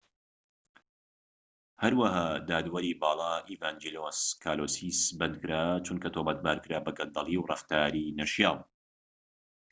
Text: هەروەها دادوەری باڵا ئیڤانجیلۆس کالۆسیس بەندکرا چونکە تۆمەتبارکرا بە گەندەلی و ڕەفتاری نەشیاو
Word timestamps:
هەروەها 1.83 2.25
دادوەری 2.49 2.93
باڵا 3.01 3.31
ئیڤانجیلۆس 3.49 4.19
کالۆسیس 4.43 4.99
بەندکرا 5.19 5.63
چونکە 5.85 6.09
تۆمەتبارکرا 6.15 6.79
بە 6.85 6.91
گەندەلی 6.97 7.37
و 7.39 7.47
ڕەفتاری 7.49 8.13
نەشیاو 8.19 8.57